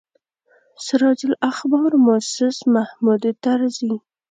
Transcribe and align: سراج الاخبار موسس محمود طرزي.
سراج 0.85 1.19
الاخبار 1.29 1.91
موسس 2.05 2.57
محمود 2.75 3.23
طرزي. 3.43 3.93